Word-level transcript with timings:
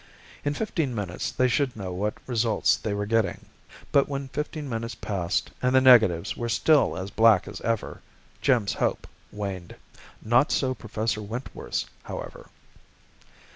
In 0.43 0.55
fifteen 0.55 0.95
minutes 0.95 1.31
they 1.31 1.47
should 1.47 1.75
know 1.75 1.93
what 1.93 2.15
results 2.25 2.75
they 2.75 2.91
were 2.91 3.05
getting. 3.05 3.45
But 3.91 4.09
when 4.09 4.29
fifteen 4.29 4.67
minutes 4.67 4.95
passed 4.95 5.51
and 5.61 5.75
the 5.75 5.79
negatives 5.79 6.35
were 6.35 6.49
still 6.49 6.97
as 6.97 7.11
black 7.11 7.47
as 7.47 7.61
ever, 7.61 8.01
Jim's 8.41 8.73
hope 8.73 9.05
waned. 9.31 9.75
Not 10.23 10.51
so 10.51 10.73
Professor 10.73 11.21
Wentworth's, 11.21 11.85
however. 12.01 12.49